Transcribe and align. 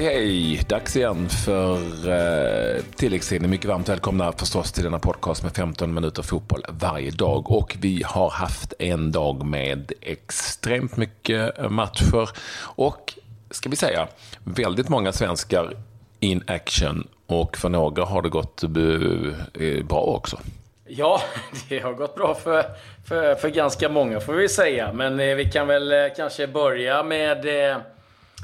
Hej 0.00 0.08
hej! 0.08 0.60
Dags 0.68 0.96
igen 0.96 1.28
för 1.28 1.76
eh, 2.08 2.82
tilläggstiden. 2.96 3.50
Mycket 3.50 3.66
varmt 3.66 3.88
välkomna 3.88 4.32
förstås 4.32 4.72
till 4.72 4.84
denna 4.84 4.98
podcast 4.98 5.42
med 5.42 5.52
15 5.52 5.94
minuter 5.94 6.22
fotboll 6.22 6.62
varje 6.68 7.10
dag. 7.10 7.50
Och 7.50 7.76
vi 7.80 8.02
har 8.06 8.30
haft 8.30 8.72
en 8.78 9.12
dag 9.12 9.46
med 9.46 9.92
extremt 10.00 10.96
mycket 10.96 11.70
matcher 11.70 12.30
och, 12.62 13.14
ska 13.50 13.68
vi 13.68 13.76
säga, 13.76 14.08
väldigt 14.44 14.88
många 14.88 15.12
svenskar 15.12 15.76
in 16.20 16.44
action. 16.46 17.08
Och 17.26 17.56
för 17.56 17.68
några 17.68 18.04
har 18.04 18.22
det 18.22 18.28
gått 18.28 18.62
eh, 18.62 19.84
bra 19.84 20.00
också. 20.00 20.40
Ja, 20.86 21.22
det 21.68 21.78
har 21.78 21.92
gått 21.92 22.14
bra 22.14 22.34
för, 22.34 22.64
för, 23.08 23.34
för 23.34 23.48
ganska 23.48 23.88
många 23.88 24.20
får 24.20 24.32
vi 24.32 24.48
säga. 24.48 24.92
Men 24.92 25.20
eh, 25.20 25.34
vi 25.34 25.50
kan 25.50 25.66
väl 25.66 25.92
eh, 25.92 25.98
kanske 26.16 26.46
börja 26.46 27.02
med 27.02 27.70
eh, 27.70 27.76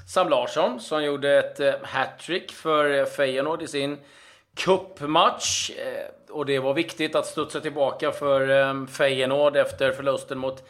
Sam 0.07 0.29
Larsson 0.29 0.81
som 0.81 1.05
gjorde 1.05 1.39
ett 1.39 1.61
eh, 1.61 1.75
hattrick 1.83 2.53
för 2.53 2.99
eh, 2.99 3.05
Feyenoord 3.05 3.63
i 3.63 3.69
sin 3.69 3.99
cupmatch. 4.55 5.71
Eh, 5.71 6.35
och 6.35 6.47
det 6.47 6.59
var 6.59 6.75
viktigt 6.75 7.15
att 7.15 7.27
studsa 7.27 7.61
tillbaka 7.61 8.13
för 8.13 8.87
Feyenoord 8.87 9.57
efter 9.57 9.93
förlusten 9.93 10.39
mot 10.39 10.65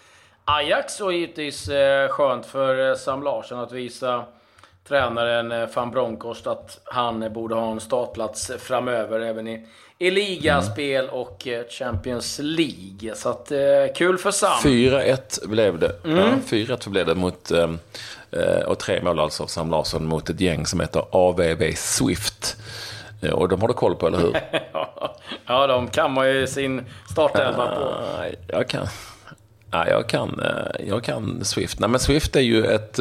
Ajax 0.44 1.00
och 1.00 1.12
givetvis 1.12 1.68
skönt 2.10 2.46
för 2.46 2.94
Sam 2.94 3.22
Larsson 3.22 3.58
att 3.58 3.72
visa 3.72 4.24
tränaren 4.88 5.68
van 5.74 5.90
Bronckhorst 5.90 6.46
att 6.46 6.80
han 6.84 7.32
borde 7.32 7.54
ha 7.54 7.70
en 7.72 7.80
startplats 7.80 8.50
framöver 8.58 9.20
även 9.20 9.48
i, 9.48 9.66
i 9.98 10.10
ligaspel 10.10 11.04
mm. 11.04 11.14
och 11.14 11.48
Champions 11.70 12.40
League. 12.42 13.14
Så 13.14 13.28
att, 13.28 13.52
kul 13.94 14.18
för 14.18 14.30
Sam. 14.30 14.58
4-1 14.62 15.48
blev 15.48 15.78
det. 15.78 15.92
Mm. 16.04 16.18
Ja, 16.18 16.24
4-1 16.48 16.88
blev 16.88 17.06
det 17.06 17.14
mot 17.14 17.52
Eh, 18.30 18.62
och 18.66 18.78
tre 18.78 19.02
mål 19.02 19.18
alltså 19.18 19.42
av 19.42 19.46
Sam 19.46 19.70
Larsson 19.70 20.06
mot 20.06 20.30
ett 20.30 20.40
gäng 20.40 20.66
som 20.66 20.80
heter 20.80 21.04
AVV 21.10 21.74
Swift. 21.76 22.56
Eh, 23.22 23.30
och 23.30 23.48
de 23.48 23.60
har 23.60 23.68
du 23.68 23.74
koll 23.74 23.96
på, 23.96 24.06
eller 24.06 24.18
hur? 24.18 24.36
ja, 25.46 25.66
de 25.66 25.88
kan 25.88 26.12
man 26.12 26.28
ju 26.28 26.46
sin 26.46 26.84
startelva 27.10 27.66
på. 27.66 27.94
Jag 28.48 28.68
kan, 28.68 28.86
ja, 29.70 29.88
jag, 29.88 30.08
kan, 30.08 30.40
eh, 30.40 30.86
jag 30.86 31.04
kan 31.04 31.44
Swift. 31.44 31.80
Nej, 31.80 31.90
men 31.90 32.00
Swift 32.00 32.36
är 32.36 32.40
ju 32.40 32.64
ett, 32.64 32.98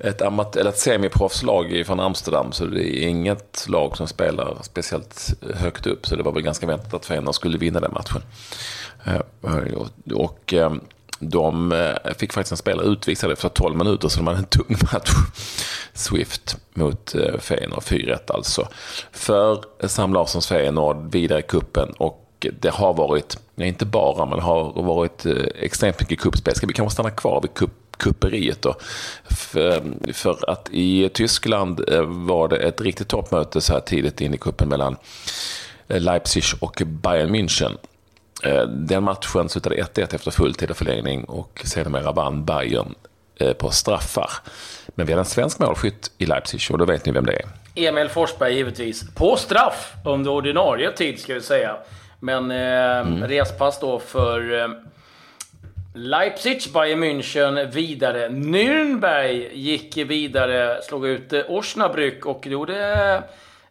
ett, 0.00 0.22
amat, 0.22 0.56
eller 0.56 0.70
ett 0.70 0.78
semiproffslag 0.78 1.82
från 1.86 2.00
Amsterdam, 2.00 2.52
så 2.52 2.64
det 2.64 3.04
är 3.04 3.08
inget 3.08 3.66
lag 3.68 3.96
som 3.96 4.08
spelar 4.08 4.56
speciellt 4.62 5.34
högt 5.54 5.86
upp. 5.86 6.06
Så 6.06 6.16
det 6.16 6.22
var 6.22 6.32
väl 6.32 6.42
ganska 6.42 6.66
väntat 6.66 6.94
att 6.94 7.06
Feyenoord 7.06 7.34
skulle 7.34 7.58
vinna 7.58 7.80
den 7.80 7.92
matchen. 7.92 8.22
Eh, 9.04 9.20
och, 10.14 10.52
ehm, 10.52 10.80
de 11.18 11.72
eh, 11.72 12.14
fick 12.18 12.32
faktiskt 12.32 12.52
en 12.52 12.56
spelare 12.56 12.86
utvisad 12.86 13.32
efter 13.32 13.48
12 13.48 13.76
minuter, 13.76 14.08
så 14.08 14.16
de 14.16 14.26
hade 14.26 14.38
en 14.38 14.44
tung 14.44 14.76
match. 14.92 15.10
Swift 15.94 16.56
mot 16.74 17.14
eh, 17.14 17.38
Feyenoord, 17.38 17.82
4-1 17.82 18.18
alltså. 18.28 18.68
För 19.12 19.64
Sam 19.88 20.14
Larssons 20.14 20.46
Feyenoord 20.46 21.12
vidare 21.12 21.38
i 21.38 21.42
kuppen 21.42 21.88
och 21.98 22.26
det 22.60 22.70
har 22.70 22.94
varit, 22.94 23.38
inte 23.56 23.86
bara, 23.86 24.26
men 24.26 24.38
det 24.38 24.44
har 24.44 24.82
varit 24.82 25.26
extremt 25.54 26.00
mycket 26.00 26.20
kuppspel. 26.20 26.54
Ska 26.54 26.66
vi 26.66 26.72
kanske 26.72 26.94
stanna 26.94 27.10
kvar 27.10 27.40
vid 27.40 27.54
kupp 27.54 27.89
kupperiet 28.00 28.62
då. 28.62 28.76
För, 29.24 29.82
för, 30.12 30.50
att 30.50 30.68
i 30.72 31.08
Tyskland 31.08 31.84
var 32.06 32.48
det 32.48 32.56
ett 32.56 32.80
riktigt 32.80 33.08
toppmöte 33.08 33.60
så 33.60 33.72
här 33.72 33.80
tidigt 33.80 34.20
in 34.20 34.34
i 34.34 34.38
kuppen 34.38 34.68
mellan 34.68 34.96
Leipzig 35.86 36.44
och 36.60 36.82
Bayern 36.86 37.34
München. 37.34 37.76
Eh, 38.42 38.62
den 38.62 39.02
matchen 39.02 39.48
slutade 39.48 39.76
1-1 39.76 40.14
efter 40.14 40.30
fulltid 40.30 40.70
och 40.70 40.76
förlängning 40.76 41.24
och 41.24 41.62
sedermera 41.64 42.12
vann 42.12 42.44
Bayern 42.44 42.94
eh, 43.36 43.52
på 43.52 43.70
straffar. 43.70 44.30
Men 44.86 45.06
vi 45.06 45.12
hade 45.12 45.20
en 45.20 45.26
svensk 45.26 45.58
målskytt 45.58 46.10
i 46.18 46.26
Leipzig 46.26 46.60
och 46.70 46.78
då 46.78 46.84
vet 46.84 47.06
ni 47.06 47.12
vem 47.12 47.26
det 47.26 47.32
är. 47.32 47.48
Emil 47.74 48.08
Forsberg 48.08 48.54
givetvis. 48.54 49.14
På 49.14 49.36
straff 49.36 49.92
under 50.04 50.30
ordinarie 50.30 50.92
tid 50.92 51.20
ska 51.20 51.34
vi 51.34 51.40
säga. 51.40 51.76
Men 52.20 52.50
eh, 52.50 52.98
mm. 52.98 53.28
respass 53.28 53.80
då 53.80 53.98
för 53.98 54.60
eh, 54.60 54.68
Leipzig, 55.94 56.72
Bayern 56.72 56.98
München 56.98 57.70
vidare. 57.70 58.28
Nürnberg 58.28 59.50
gick 59.52 59.96
vidare, 59.96 60.82
slog 60.82 61.06
ut 61.06 61.32
eh, 61.32 61.50
Osnabrück 61.50 62.26
och 62.26 62.46
gjorde 62.46 63.22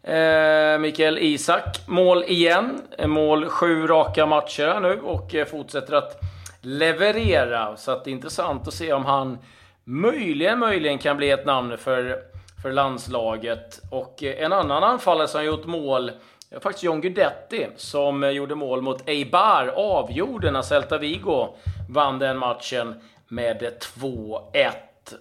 Eh, 0.02 0.78
Mikael 0.78 1.18
Isak, 1.18 1.80
mål 1.86 2.24
igen. 2.24 2.82
Mål 3.06 3.48
sju 3.48 3.86
raka 3.86 4.26
matcher 4.26 4.80
nu 4.80 5.00
och 5.00 5.34
eh, 5.34 5.46
fortsätter 5.46 5.94
att 5.94 6.20
leverera. 6.60 7.76
Så 7.76 7.90
att 7.90 8.04
det 8.04 8.10
är 8.10 8.12
intressant 8.12 8.68
att 8.68 8.74
se 8.74 8.92
om 8.92 9.04
han 9.04 9.38
möjligen, 9.84 10.58
möjligen 10.58 10.98
kan 10.98 11.16
bli 11.16 11.30
ett 11.30 11.46
namn 11.46 11.78
för, 11.78 12.18
för 12.62 12.72
landslaget. 12.72 13.80
Och 13.90 14.22
eh, 14.22 14.44
en 14.44 14.52
annan 14.52 14.84
anfallare 14.84 15.28
som 15.28 15.38
har 15.38 15.44
gjort 15.44 15.66
mål 15.66 16.10
är 16.50 16.60
faktiskt 16.60 16.84
John 16.84 17.00
Guidetti 17.00 17.66
som 17.76 18.24
eh, 18.24 18.30
gjorde 18.30 18.54
mål 18.54 18.82
mot 18.82 19.08
Eibar. 19.08 19.72
Avgjorde 19.76 20.50
när 20.50 20.62
Celta 20.62 20.98
Vigo 20.98 21.54
vann 21.88 22.18
den 22.18 22.38
matchen 22.38 22.94
med 23.28 23.72
2-1. 23.96 24.72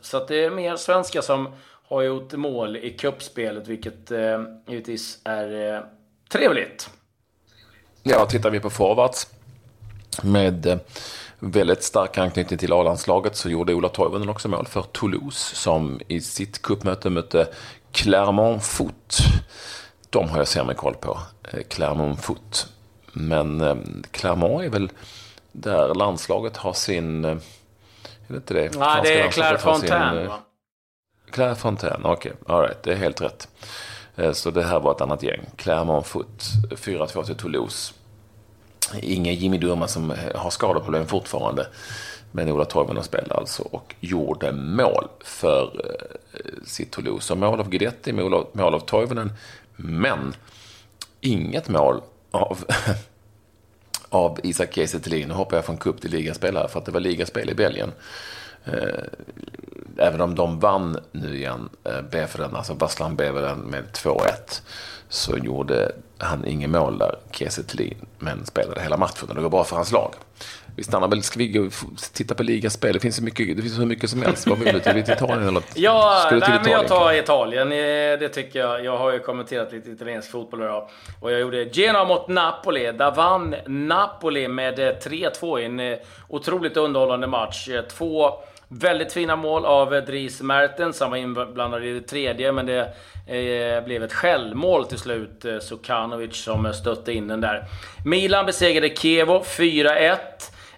Så 0.01 0.17
att 0.17 0.28
det 0.28 0.44
är 0.45 0.50
mer 0.50 0.75
svenskar 0.75 1.22
som 1.22 1.50
har 1.88 2.01
gjort 2.01 2.34
mål 2.34 2.78
i 2.78 2.90
kuppspelet, 2.90 3.67
vilket 3.67 4.12
eh, 4.12 4.41
givetvis 4.67 5.19
är 5.23 5.75
eh, 5.75 5.81
trevligt. 6.29 6.90
Ja, 8.03 8.25
tittar 8.25 8.50
vi 8.50 8.59
på 8.59 8.69
forwards 8.69 9.28
med 10.23 10.66
eh, 10.66 10.78
väldigt 11.40 11.84
stark 11.84 12.17
anknytning 12.17 12.59
till 12.59 12.73
A-landslaget 12.73 13.35
så 13.35 13.50
gjorde 13.50 13.73
Ola 13.73 13.90
Toivonen 13.90 14.29
också 14.29 14.47
mål 14.47 14.67
för 14.67 14.81
Toulouse 14.81 15.56
som 15.56 16.01
i 16.07 16.22
sitt 16.22 16.61
kuppmöte 16.61 17.09
mötte 17.09 17.47
Clermont 17.91 18.63
Foot. 18.63 19.17
De 20.09 20.30
har 20.30 20.38
jag 20.38 20.47
sämre 20.47 20.75
koll 20.75 20.96
på, 20.96 21.20
eh, 21.52 21.64
Clermont 21.70 22.22
Foot. 22.22 22.68
Men 23.14 23.62
eh, 23.62 23.75
Clermont 24.12 24.64
är 24.64 24.70
väl 24.70 24.92
där 25.52 25.96
landslaget 25.96 26.58
har 26.58 26.74
sin... 26.74 27.25
Eh, 27.25 27.31
är 27.31 27.38
det 28.28 28.36
inte 28.36 28.53
det? 28.53 28.78
Nej, 28.78 29.02
det 29.03 29.22
är 29.22 29.31
Clairefontaine, 29.31 30.28
va? 30.28 30.40
Claire 31.31 31.56
Fontaine, 31.56 32.02
okej. 32.03 32.31
Okay. 32.42 32.56
Alright, 32.56 32.84
det 32.84 32.92
är 32.92 32.96
helt 32.96 33.22
rätt. 33.22 33.47
Så 34.34 34.52
det 34.52 34.64
här 34.64 34.80
var 34.80 34.92
ett 34.92 35.02
annat 35.02 35.24
gäng. 35.24 35.40
Clermont 35.56 36.08
Foot, 36.08 36.44
4-2 36.70 37.24
till 37.24 37.36
Toulouse. 37.36 37.94
Ingen 39.02 39.36
Jimmy 39.36 39.58
Durma 39.58 39.88
som 39.88 40.14
har 40.36 40.50
skadeproblem 40.50 41.08
fortfarande. 41.08 41.68
Men 42.31 42.52
Ola 42.52 42.66
Toivonen 42.66 43.03
spelade 43.03 43.34
alltså 43.36 43.64
och 43.64 43.96
gjorde 44.00 44.52
mål 44.52 45.08
för 45.24 45.86
sitt 46.66 46.91
Toulouse. 46.91 47.34
Och 47.34 47.40
mål 47.40 47.59
av 47.59 47.70
Guidetti, 47.70 48.14
mål 48.14 48.34
av, 48.34 48.47
mål 48.53 48.74
av 48.74 48.80
Toivonen. 48.80 49.31
Men 49.81 50.34
inget 51.22 51.69
mål 51.69 52.01
av, 52.31 52.66
av 54.09 54.40
Isak 54.44 54.73
Kiese 54.73 55.00
Nu 55.09 55.34
hoppar 55.34 55.57
jag 55.57 55.66
från 55.66 55.78
cup 55.78 56.01
till 56.01 56.12
ligaspelare 56.12 56.67
för 56.67 56.79
att 56.79 56.85
det 56.85 56.91
var 56.91 57.00
ligaspel 57.00 57.50
i 57.50 57.53
Belgien. 57.53 57.91
Eh, 58.66 59.03
Eh, 59.99 60.07
även 60.07 60.21
om 60.21 60.35
de 60.35 60.59
vann 60.59 60.97
nu 61.11 61.35
igen, 61.35 61.69
eh, 61.83 62.01
Beveren, 62.11 62.55
alltså 62.55 62.73
Baslan 62.73 63.15
Beveren 63.15 63.59
med 63.59 63.83
2-1, 63.93 64.61
så 65.09 65.37
gjorde 65.37 65.91
han 66.17 66.45
inget 66.45 66.69
mål 66.69 66.97
där, 66.97 67.15
Kiese 67.31 67.63
men 68.19 68.45
spelade 68.45 68.81
hela 68.81 68.97
matchen 68.97 69.29
och 69.29 69.35
det 69.35 69.41
går 69.41 69.49
bra 69.49 69.63
för 69.63 69.75
hans 69.75 69.91
lag. 69.91 70.13
Vi 70.75 70.83
stannar 70.83 71.07
väl, 71.07 71.23
ska 71.23 71.39
vi 71.39 71.69
titta 72.13 72.35
på 72.35 72.43
ligaspel? 72.43 72.93
Det 72.93 72.99
finns, 72.99 73.15
så 73.15 73.23
mycket, 73.23 73.57
det 73.57 73.61
finns 73.61 73.79
hur 73.79 73.85
mycket 73.85 74.09
som 74.09 74.21
helst. 74.21 74.47
Vad 74.47 74.59
vill 74.59 74.73
du? 74.73 74.79
Till 74.79 74.97
Italien 74.97 75.47
eller? 75.47 75.63
Ja, 75.75 76.27
nej, 76.31 76.37
Italien? 76.37 76.61
men 76.63 76.71
jag 76.71 76.87
tar 76.87 77.13
Italien. 77.13 77.71
Eh, 77.71 78.19
det 78.19 78.29
tycker 78.29 78.59
jag. 78.59 78.85
Jag 78.85 78.97
har 78.97 79.13
ju 79.13 79.19
kommenterat 79.19 79.71
lite 79.71 79.91
italiensk 79.91 80.31
fotboll 80.31 80.61
idag. 80.61 80.89
Och 81.19 81.31
jag 81.31 81.39
gjorde 81.39 81.63
Genoa 81.63 82.05
mot 82.05 82.27
Napoli. 82.27 82.91
Där 82.91 83.11
vann 83.11 83.55
Napoli 83.67 84.47
med 84.47 84.79
3-2 84.79 85.59
i 85.59 85.66
en 85.66 85.97
otroligt 86.28 86.78
underhållande 86.78 87.28
match. 87.28 87.69
Två 87.97 88.31
Väldigt 88.71 89.13
fina 89.13 89.35
mål 89.35 89.66
av 89.66 89.95
eh, 89.95 90.03
Dries 90.03 90.41
Mertens. 90.41 90.99
Han 90.99 91.09
var 91.09 91.17
inblandad 91.17 91.85
i 91.85 91.93
det 91.93 92.01
tredje, 92.01 92.51
men 92.51 92.66
det 92.66 92.79
eh, 93.27 93.83
blev 93.83 94.03
ett 94.03 94.13
självmål 94.13 94.85
till 94.85 94.97
slut. 94.97 95.45
Eh, 95.45 95.59
Sukanovic 95.59 96.43
som 96.43 96.66
eh, 96.66 96.71
stötte 96.71 97.13
in 97.13 97.27
den 97.27 97.41
där. 97.41 97.66
Milan 98.05 98.45
besegrade 98.45 98.95
Kevo 98.95 99.43
4-1. 99.43 100.17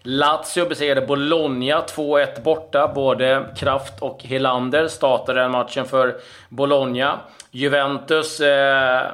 Lazio 0.02 0.66
besegrade 0.66 1.08
Bologna 1.08 1.82
2-1 1.82 2.42
borta. 2.44 2.92
Både 2.96 3.46
Kraft 3.58 4.02
och 4.02 4.24
Helander 4.24 4.88
startade 4.88 5.42
den 5.42 5.52
matchen 5.52 5.86
för 5.86 6.16
Bologna. 6.50 7.20
Juventus 7.52 8.40
eh, 8.40 9.12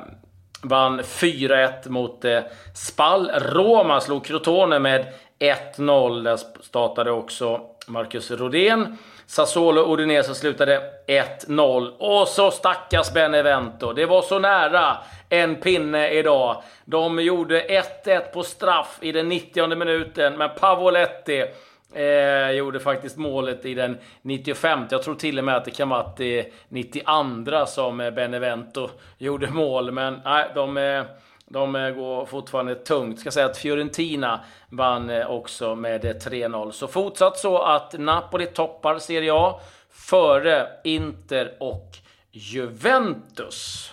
vann 0.61 1.01
4-1 1.01 1.89
mot 1.89 2.25
eh, 2.25 2.39
Spal. 2.75 3.31
Roma 3.39 4.01
slog 4.01 4.25
Crotone 4.25 4.79
med 4.79 5.05
1-0. 5.39 6.23
Där 6.23 6.37
startade 6.61 7.11
också 7.11 7.61
Marcus 7.87 8.31
Rodén. 8.31 8.97
Sassuolo 9.25 9.93
Udinese 9.93 10.35
slutade 10.35 10.81
1-0. 11.07 11.91
Och 11.97 12.27
så 12.27 12.51
stackars 12.51 13.13
Benevento. 13.13 13.93
Det 13.93 14.05
var 14.05 14.21
så 14.21 14.39
nära 14.39 14.97
en 15.29 15.55
pinne 15.55 16.09
idag. 16.09 16.63
De 16.85 17.19
gjorde 17.19 17.61
1-1 18.05 18.19
på 18.19 18.43
straff 18.43 18.97
i 19.01 19.11
den 19.11 19.29
90 19.29 19.75
minuten, 19.75 20.37
men 20.37 20.49
Pavoletti 20.59 21.45
Eh, 21.93 22.51
gjorde 22.51 22.79
faktiskt 22.79 23.17
målet 23.17 23.65
i 23.65 23.73
den 23.73 23.97
95. 24.21 24.85
Jag 24.89 25.03
tror 25.03 25.15
till 25.15 25.39
och 25.39 25.45
med 25.45 25.55
att 25.55 25.65
det 25.65 25.71
kan 25.71 25.89
vara 25.89 26.11
det 26.17 26.53
92 26.69 27.65
som 27.65 27.99
eh, 27.99 28.11
Benevento 28.11 28.89
gjorde 29.17 29.49
mål. 29.49 29.91
Men 29.91 30.21
nej, 30.25 30.45
de, 30.55 30.77
eh, 30.77 31.03
de 31.49 31.75
eh, 31.75 31.89
går 31.89 32.25
fortfarande 32.25 32.75
tungt. 32.75 33.19
Ska 33.19 33.31
säga 33.31 33.45
att 33.45 33.57
Fiorentina 33.57 34.43
vann 34.69 35.09
eh, 35.09 35.31
också 35.31 35.75
med 35.75 36.05
eh, 36.05 36.09
3-0. 36.09 36.71
Så 36.71 36.87
fortsatt 36.87 37.37
så 37.37 37.57
att 37.57 37.99
Napoli 37.99 38.45
toppar 38.45 38.99
Serie 38.99 39.33
A 39.33 39.59
före 39.89 40.67
Inter 40.83 41.57
och 41.59 41.97
Juventus. 42.31 43.91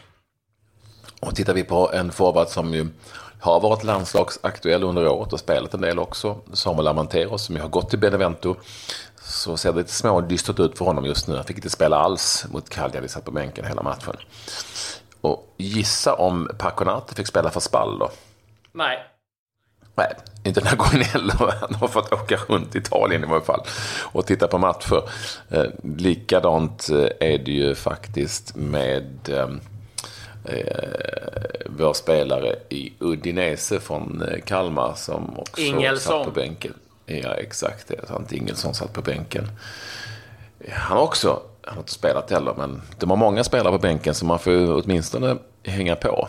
Och 1.20 1.36
tittar 1.36 1.54
vi 1.54 1.64
på 1.64 1.90
en 1.92 2.12
forward 2.12 2.48
som 2.48 2.74
ju 2.74 2.86
har 3.40 3.60
varit 3.60 3.84
landslagsaktuell 3.84 4.82
under 4.82 5.08
året 5.08 5.32
och 5.32 5.40
spelat 5.40 5.74
en 5.74 5.80
del 5.80 5.98
också, 5.98 6.36
Samuel 6.52 6.88
Amanteros, 6.88 7.44
som 7.44 7.56
ju 7.56 7.62
har 7.62 7.68
gått 7.68 7.90
till 7.90 7.98
Benevento, 7.98 8.56
så 9.22 9.56
ser 9.56 9.72
det 9.72 9.78
lite 9.78 9.92
smådystert 9.92 10.60
ut 10.60 10.78
för 10.78 10.84
honom 10.84 11.04
just 11.04 11.28
nu. 11.28 11.34
Han 11.34 11.44
fick 11.44 11.56
inte 11.56 11.70
spela 11.70 11.96
alls 11.96 12.46
mot 12.52 12.68
Cagliari, 12.68 13.08
satt 13.08 13.24
på 13.24 13.30
bänken 13.30 13.64
hela 13.64 13.82
matchen. 13.82 14.16
Och 15.24 15.54
gissa 15.56 16.14
om 16.14 16.50
Paconate 16.58 17.14
fick 17.14 17.26
spela 17.26 17.50
för 17.50 17.60
Spall 17.60 17.98
då? 17.98 18.10
Nej. 18.72 18.98
Nej, 19.94 20.14
inte 20.44 20.60
den 20.60 20.66
här 20.66 20.76
gången 20.76 21.00
heller. 21.00 21.54
Han 21.60 21.74
har 21.74 21.88
fått 21.88 22.12
åka 22.12 22.36
runt 22.48 22.74
Italien 22.74 23.24
i 23.24 23.26
varje 23.26 23.44
fall 23.44 23.60
och 24.12 24.26
titta 24.26 24.48
på 24.48 24.58
matcher. 24.58 25.08
Eh, 25.50 25.64
likadant 25.82 26.88
eh, 26.90 27.28
är 27.30 27.38
det 27.38 27.52
ju 27.52 27.74
faktiskt 27.74 28.56
med 28.56 29.28
eh, 29.28 29.48
eh, 30.44 31.66
vår 31.66 31.92
spelare 31.92 32.56
i 32.68 32.92
Udinese 32.98 33.80
från 33.80 34.22
eh, 34.22 34.40
Kalmar 34.40 34.94
som 34.94 35.38
också 35.38 35.60
Ingelsson. 35.60 36.24
satt 36.24 36.34
på 36.34 36.40
bänken. 36.40 36.74
Ja, 37.06 37.34
exakt. 37.34 37.88
Det. 37.88 38.06
Sant 38.08 38.32
Ingelsson 38.32 38.74
satt 38.74 38.92
på 38.92 39.02
bänken. 39.02 39.48
Han 40.70 40.96
har 40.98 41.04
också, 41.04 41.42
han 41.66 41.74
har 41.74 41.82
inte 41.82 41.92
spelat 41.92 42.30
heller, 42.30 42.54
men 42.56 42.82
de 42.98 43.10
har 43.10 43.16
många 43.16 43.44
spelare 43.44 43.72
på 43.72 43.78
bänken 43.78 44.14
så 44.14 44.24
man 44.24 44.38
får 44.38 44.82
åtminstone 44.84 45.36
hänga 45.62 45.96
på 45.96 46.28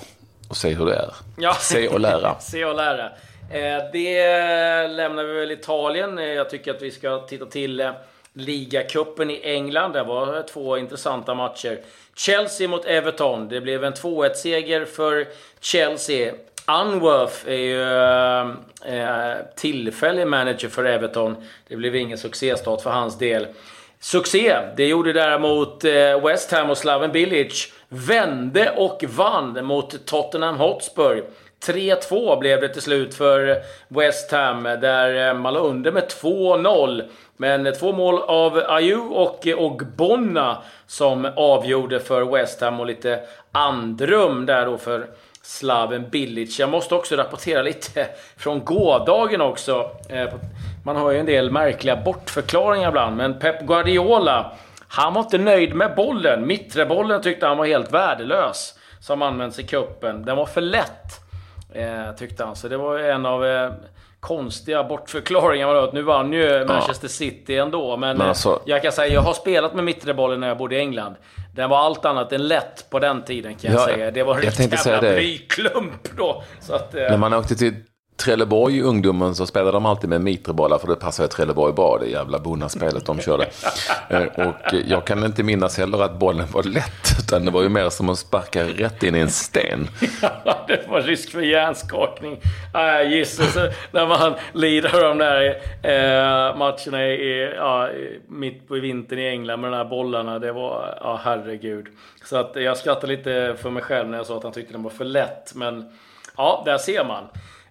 och 0.50 0.58
se 0.58 0.74
hur 0.74 0.86
det 0.86 0.96
är. 0.96 1.14
Ja. 1.38 1.54
Se 1.54 1.88
och 1.88 2.00
lära. 2.00 2.36
se 2.40 2.66
och 2.66 2.76
lära. 2.76 3.06
Eh, 3.52 3.84
det 3.94 4.88
lämnar 4.88 5.24
vi 5.24 5.34
väl 5.34 5.52
Italien. 5.52 6.18
Jag 6.18 6.50
tycker 6.50 6.74
att 6.74 6.82
vi 6.82 6.92
ska 6.92 7.20
titta 7.20 7.46
till 7.46 7.92
ligacupen 8.34 9.32
i 9.32 9.42
England. 9.44 9.94
Det 9.94 10.04
var 10.04 10.42
två 10.42 10.78
intressanta 10.78 11.34
matcher. 11.34 11.80
Chelsea 12.16 12.68
mot 12.68 12.86
Everton. 12.86 13.48
Det 13.48 13.62
blev 13.62 13.84
en 13.84 13.94
2-1-seger 13.94 14.86
för 14.86 15.28
Chelsea. 15.60 16.34
Unworth 16.68 17.36
är 17.48 17.54
ju 17.54 17.86
tillfällig 19.56 20.28
manager 20.28 20.70
för 20.70 20.86
Everton. 20.86 21.36
Det 21.68 21.76
blev 21.76 21.96
ingen 21.96 22.18
succéstart 22.18 22.82
för 22.82 22.90
hans 22.90 23.18
del. 23.18 23.48
Succé, 24.00 24.58
det 24.78 24.88
gjorde 24.88 25.14
däremot 25.14 25.84
eh, 25.84 26.26
West 26.26 26.52
Ham 26.52 26.70
och 26.70 26.78
Slaven 26.78 27.12
Bilic. 27.12 27.74
Vände 27.90 28.72
och 28.78 29.04
vann 29.08 29.66
mot 29.66 30.06
Tottenham 30.06 30.58
Hotspur. 30.58 31.24
3-2 31.66 32.40
blev 32.40 32.62
det 32.62 32.70
till 32.70 32.82
slut 32.82 33.16
för 33.16 33.58
West 33.88 34.32
Ham, 34.32 34.64
där 34.64 35.28
eh, 35.28 35.34
man 35.34 35.54
låg 35.54 35.66
under 35.66 35.92
med 35.92 36.04
2-0. 36.04 37.04
Men 37.38 37.74
två 37.74 37.92
mål 37.92 38.22
av 38.22 38.64
Ayu 38.68 38.98
och 38.98 39.48
Ogbonna 39.58 40.64
som 40.88 41.28
avgjorde 41.36 42.00
för 42.00 42.22
West 42.22 42.62
Ham 42.62 42.80
och 42.80 42.86
lite 42.86 43.20
andrum 43.52 44.46
där 44.46 44.66
då 44.66 44.78
för 44.78 45.08
Slaven 45.42 46.10
Bilic. 46.10 46.60
Jag 46.60 46.70
måste 46.70 46.96
också 46.96 47.16
rapportera 47.16 47.62
lite 47.62 48.08
från 48.38 48.66
gårdagen 48.66 49.42
också. 49.42 49.92
Eh, 50.10 50.30
Eh, 50.86 50.94
man 50.94 50.96
har 50.96 51.12
ju 51.12 51.20
en 51.20 51.26
del 51.26 51.52
märkliga 51.52 51.96
bortförklaringar 51.96 52.90
ibland, 52.90 53.18
men 53.18 53.40
Pep 53.40 53.62
Guardiola, 53.62 54.52
han 54.88 55.14
var 55.14 55.22
inte 55.22 55.38
nöjd 55.38 55.76
med 55.76 55.96
bollen. 55.96 56.48
Mittrebollen 56.48 57.22
tyckte 57.22 57.46
han 57.46 57.58
var 57.58 57.66
helt 57.66 57.92
värdelös, 57.92 58.74
som 59.00 59.22
används 59.22 59.60
i 59.60 59.64
kuppen. 59.64 60.26
Den 60.26 60.38
var 60.38 60.46
för 60.46 60.62
lätt, 60.62 61.22
eh, 61.74 62.16
tyckte 62.18 62.44
han. 62.44 62.56
Så 62.56 62.68
det 62.68 62.78
var 62.78 63.00
en 63.00 63.26
av 63.26 63.46
eh, 63.46 63.72
konstiga 64.20 64.84
bortförklaringar 64.84 65.68
man 65.68 65.76
hört. 65.76 65.94
Nu 65.94 66.02
vann 66.02 66.34
ju 66.34 66.66
Manchester 66.66 67.08
ja. 67.08 67.10
City 67.10 67.58
ändå, 67.58 67.98
men, 67.98 68.18
men 68.18 68.28
alltså, 68.28 68.62
jag 68.66 68.82
kan 68.82 68.92
säga 68.92 69.14
jag 69.14 69.22
har 69.22 69.34
spelat 69.34 69.74
med 69.74 69.84
mittrebollen 69.84 70.40
när 70.40 70.48
jag 70.48 70.58
bodde 70.58 70.76
i 70.76 70.80
England. 70.80 71.16
Den 71.56 71.70
var 71.70 71.78
allt 71.78 72.06
annat 72.06 72.32
än 72.32 72.48
lätt 72.48 72.90
på 72.90 73.00
den 73.00 73.24
tiden 73.24 73.56
kan 73.56 73.72
jag 73.72 73.82
ja, 73.82 73.86
säga. 73.86 74.12
Det 74.12 74.24
var 74.24 74.36
en 74.36 74.42
riktig 74.42 74.74
jävla 74.86 75.14
blyklump 75.14 76.18
då. 76.18 76.44
Att, 76.70 76.94
när 76.94 77.18
man 77.18 77.34
åkte 77.34 77.56
till 77.56 77.74
Trelleborg 78.18 78.82
ungdomen 78.82 79.36
så 79.36 79.46
spelade 79.46 79.72
de 79.72 79.86
alltid 79.86 80.10
med 80.10 80.22
mitrabollar 80.22 80.78
för 80.78 80.88
det 80.88 80.96
passade 80.96 81.28
Trelleborg 81.28 81.74
bra, 81.74 81.98
det 81.98 82.08
jävla 82.08 82.40
bonnaspelet 82.40 83.06
de 83.06 83.20
körde. 83.20 83.48
Eh, 84.10 84.24
och 84.24 84.74
jag 84.86 85.06
kan 85.06 85.24
inte 85.24 85.44
minnas 85.44 85.78
heller 85.78 86.02
att 86.02 86.20
bollen 86.20 86.48
var 86.52 86.64
lätt, 86.64 87.20
utan 87.20 87.46
det 87.46 87.52
var 87.52 87.62
ju 87.62 87.70
mer 87.70 87.90
som 87.90 88.10
att 88.10 88.18
sparka 88.18 88.64
rätt 88.64 89.04
in 89.04 89.16
i 89.16 89.20
en 89.20 89.30
sten. 89.30 89.88
Ja, 90.46 90.66
det 90.68 90.88
var 90.90 91.02
risk 91.02 91.32
för 91.32 91.42
hjärnskakning. 91.42 92.38
Gissar 93.08 93.74
när 93.92 94.08
man 94.08 94.34
lider 94.54 95.02
de 95.02 95.18
där 95.18 95.46
eh, 95.84 96.58
matcherna 96.58 97.08
i, 97.08 97.54
ja, 97.56 97.90
mitt 98.28 98.68
på 98.68 98.74
vintern 98.74 99.20
i 99.20 99.28
England 99.28 99.62
med 99.62 99.72
de 99.72 99.78
här 99.78 99.86
bollarna. 99.86 100.40
Det 100.40 100.52
var, 100.52 100.98
ja 101.02 101.20
herregud. 101.24 101.88
Så 102.24 102.38
att 102.38 102.56
jag 102.56 102.78
skrattade 102.78 103.08
lite 103.08 103.56
för 103.62 103.70
mig 103.70 103.84
själv 103.84 104.10
när 104.10 104.18
jag 104.18 104.26
sa 104.28 104.38
att 104.38 104.44
han 104.44 104.52
tyckte 104.52 104.74
den 104.74 104.84
var 104.84 104.92
för 104.92 105.06
lätt. 105.06 105.56
Men 105.56 105.92
ja, 106.38 106.64
där 106.66 106.78
ser 106.78 107.06
man. 107.06 107.24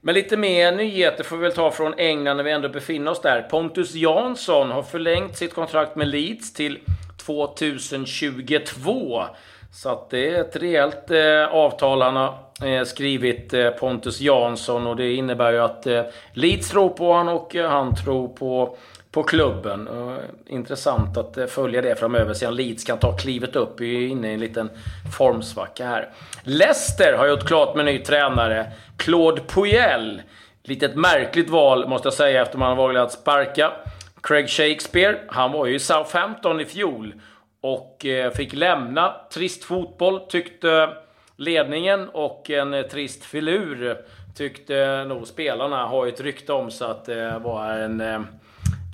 Men 0.06 0.15
lite 0.15 0.37
mer 0.37 0.73
nyheter 0.73 1.25
får 1.25 1.37
vi 1.37 1.43
väl 1.43 1.53
ta 1.53 1.71
från 1.71 1.95
England 1.99 2.37
när 2.37 2.45
vi 2.45 2.51
ändå 2.51 2.69
befinner 2.69 3.11
oss 3.11 3.21
där. 3.21 3.43
Pontus 3.43 3.95
Jansson 3.95 4.71
har 4.71 4.83
förlängt 4.83 5.37
sitt 5.37 5.55
kontrakt 5.55 5.97
med 5.97 6.09
Leeds 6.09 6.53
till 6.53 6.79
2022. 7.27 9.23
Så 9.73 9.89
att 9.89 10.11
det 10.11 10.31
är 10.31 10.41
ett 10.41 10.56
rejält 10.56 11.11
eh, 11.11 11.45
avtal 11.45 12.03
han 12.03 12.17
har 12.17 12.35
eh, 12.65 12.85
skrivit, 12.85 13.55
eh, 13.55 13.71
Pontus 13.71 14.21
Jansson. 14.21 14.87
Och 14.87 14.97
det 14.97 15.15
innebär 15.15 15.53
ju 15.53 15.59
att 15.59 15.87
eh, 15.87 16.03
Leeds 16.33 16.71
tror 16.71 16.89
på 16.89 17.12
honom 17.12 17.37
och 17.37 17.56
eh, 17.56 17.71
han 17.71 17.95
tror 17.95 18.29
på 18.29 18.77
på 19.14 19.22
klubben. 19.22 19.88
Intressant 20.46 21.16
att 21.16 21.37
eh, 21.37 21.46
följa 21.46 21.82
det 21.82 21.96
framöver, 21.96 22.34
sedan 22.34 22.56
Leeds 22.56 22.84
kan 22.84 22.99
ta 22.99 23.16
klivet 23.16 23.56
upp. 23.56 23.81
Vi 23.81 24.05
är 24.05 24.08
inne 24.08 24.31
i 24.31 24.34
en 24.34 24.40
liten 24.40 24.70
formsvacka 25.16 25.87
här. 25.87 26.08
Leicester 26.43 27.16
har 27.16 27.26
gjort 27.26 27.46
klart 27.46 27.76
med 27.76 27.84
ny 27.84 27.99
tränare. 27.99 28.72
Claude 28.96 29.43
Puel. 29.43 30.22
Litet 30.62 30.96
märkligt 30.96 31.50
val, 31.50 31.88
måste 31.88 32.06
jag 32.06 32.14
säga, 32.14 32.43
efter 32.43 32.58
man 32.58 32.69
har 32.69 32.76
valt 32.76 32.99
att 32.99 33.12
sparka 33.12 33.72
Craig 34.22 34.48
Shakespeare. 34.48 35.19
Han 35.29 35.53
var 35.53 35.67
ju 35.67 35.74
i 35.74 35.79
Southampton 35.79 36.60
i 36.60 36.65
fjol 36.65 37.15
och 37.60 38.06
eh, 38.06 38.31
fick 38.31 38.53
lämna. 38.53 39.15
Trist 39.32 39.65
fotboll, 39.65 40.20
tyckte 40.20 40.89
ledningen, 41.36 42.08
och 42.08 42.50
en 42.50 42.74
eh, 42.74 42.82
trist 42.82 43.24
filur 43.24 43.96
tyckte 44.36 45.05
nog 45.05 45.27
spelarna. 45.27 45.86
Har 45.86 46.05
ju 46.05 46.12
ett 46.12 46.20
rykte 46.20 46.53
om 46.53 46.70
sig 46.70 46.86
att 46.86 47.05
det 47.05 47.39
var 47.39 47.70
en 47.70 48.00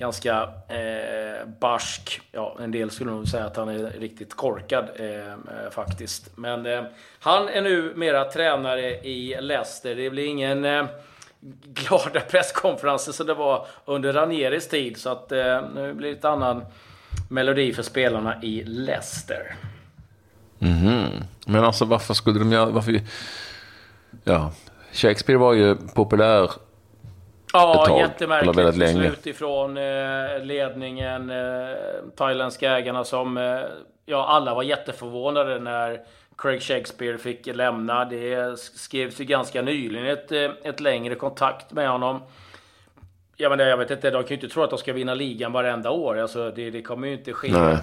ganska 0.00 0.42
eh, 0.68 1.48
barsk. 1.60 2.20
Ja, 2.32 2.56
en 2.60 2.70
del 2.70 2.90
skulle 2.90 3.10
nog 3.10 3.28
säga 3.28 3.44
att 3.44 3.56
han 3.56 3.68
är 3.68 3.90
riktigt 4.00 4.34
korkad 4.34 4.88
eh, 4.96 5.70
faktiskt. 5.70 6.36
Men 6.36 6.66
eh, 6.66 6.82
han 7.18 7.48
är 7.48 7.62
nu 7.62 7.92
mera 7.96 8.24
tränare 8.24 8.90
i 8.90 9.36
Leicester. 9.40 9.94
Det 9.94 10.10
blir 10.10 10.26
ingen 10.26 10.64
eh, 10.64 10.86
glada 11.64 12.20
presskonferenser 12.20 13.12
som 13.12 13.26
det 13.26 13.34
var 13.34 13.66
under 13.84 14.12
Ranieris 14.12 14.68
tid. 14.68 14.96
Så 14.96 15.10
att 15.10 15.32
eh, 15.32 15.62
nu 15.74 15.94
blir 15.94 16.10
det 16.10 16.18
ett 16.18 16.24
annan 16.24 16.64
melodi 17.28 17.72
för 17.72 17.82
spelarna 17.82 18.42
i 18.42 18.64
Leicester. 18.64 19.56
Mm 20.60 20.74
-hmm. 20.74 21.22
Men 21.46 21.64
alltså 21.64 21.84
varför 21.84 22.14
skulle 22.14 22.38
de 22.38 22.52
göra... 22.52 22.70
Varför, 22.70 23.00
ja, 24.24 24.52
Shakespeare 24.92 25.38
var 25.38 25.52
ju 25.52 25.76
populär 25.94 26.50
Ja, 27.52 27.84
tag, 27.86 27.98
jättemärkligt 27.98 28.56
väldigt 28.56 28.76
länge. 28.76 29.00
beslut 29.00 29.26
ifrån 29.26 29.76
eh, 29.76 30.42
ledningen, 30.42 31.30
eh, 31.30 31.76
thailändska 32.16 32.76
ägarna 32.76 33.04
som... 33.04 33.36
Eh, 33.36 33.60
ja, 34.06 34.26
alla 34.26 34.54
var 34.54 34.62
jätteförvånade 34.62 35.58
när 35.58 36.00
Craig 36.38 36.62
Shakespeare 36.62 37.18
fick 37.18 37.46
lämna. 37.46 38.04
Det 38.04 38.58
skrevs 38.58 39.20
ju 39.20 39.24
ganska 39.24 39.62
nyligen 39.62 40.06
ett, 40.06 40.32
ett 40.62 40.80
längre 40.80 41.14
kontakt 41.14 41.72
med 41.72 41.90
honom. 41.90 42.20
Ja, 43.36 43.48
men 43.48 43.58
jag 43.58 43.76
vet 43.76 43.90
inte, 43.90 44.10
de 44.10 44.22
kan 44.22 44.28
ju 44.28 44.34
inte 44.34 44.48
tro 44.48 44.62
att 44.62 44.70
de 44.70 44.78
ska 44.78 44.92
vinna 44.92 45.14
ligan 45.14 45.52
varenda 45.52 45.90
år. 45.90 46.18
Alltså, 46.18 46.50
det, 46.50 46.70
det 46.70 46.82
kommer 46.82 47.08
ju 47.08 47.14
inte 47.14 47.32
ske 47.32 47.52
Nej. 47.52 47.78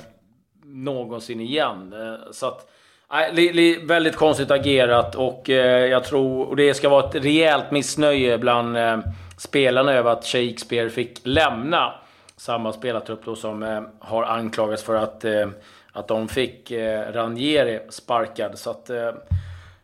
någonsin 0.63 1.41
igen. 1.41 1.95
Så 2.31 2.47
att... 2.47 2.71
Nej, 3.11 3.33
li, 3.33 3.53
li, 3.53 3.85
väldigt 3.85 4.15
konstigt 4.15 4.51
agerat 4.51 5.15
och 5.15 5.49
eh, 5.49 5.85
jag 5.85 6.03
tror... 6.03 6.47
Och 6.47 6.55
det 6.55 6.73
ska 6.73 6.89
vara 6.89 7.09
ett 7.09 7.15
rejält 7.15 7.71
missnöje 7.71 8.37
bland 8.37 8.77
eh, 8.77 8.99
spelarna 9.37 9.93
över 9.93 10.11
att 10.11 10.25
Shakespeare 10.25 10.89
fick 10.89 11.19
lämna 11.23 11.93
samma 12.37 12.73
spelartrupp 12.73 13.25
då 13.25 13.35
som 13.35 13.63
eh, 13.63 13.81
har 13.99 14.23
anklagats 14.23 14.83
för 14.83 14.95
att, 14.95 15.25
eh, 15.25 15.47
att 15.91 16.07
de 16.07 16.27
fick 16.27 16.71
eh, 16.71 17.11
Ranieri 17.11 17.79
sparkad. 17.89 18.57
Så 18.57 18.69
att, 18.69 18.89
eh, 18.89 19.11